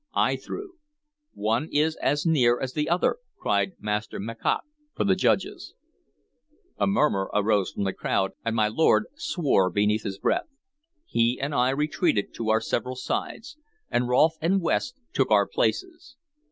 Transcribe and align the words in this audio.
I 0.15 0.35
threw. 0.35 0.77
"One 1.35 1.69
is 1.71 1.95
as 1.97 2.25
near 2.25 2.59
as 2.59 2.73
the 2.73 2.89
other!" 2.89 3.17
cried 3.39 3.73
Master 3.79 4.19
Macocke 4.19 4.63
for 4.95 5.03
the 5.03 5.13
judges. 5.13 5.75
A 6.79 6.87
murmur 6.87 7.29
arose 7.35 7.71
from 7.71 7.83
the 7.83 7.93
crowd, 7.93 8.31
and 8.43 8.55
my 8.55 8.67
lord 8.67 9.05
swore 9.13 9.69
beneath 9.69 10.01
his 10.01 10.17
breath. 10.17 10.47
He 11.05 11.39
and 11.39 11.53
I 11.53 11.69
retreated 11.69 12.33
to 12.33 12.49
our 12.49 12.61
several 12.61 12.95
sides, 12.95 13.57
and 13.91 14.07
Rolfe 14.07 14.39
and 14.41 14.59
West 14.59 14.99
took 15.13 15.29
our 15.29 15.45
places. 15.47 16.15